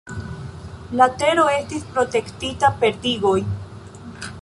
La 1.01 1.07
tero 1.23 1.43
estis 1.57 1.85
protektita 1.93 2.75
per 2.81 2.93
digoj. 3.07 3.39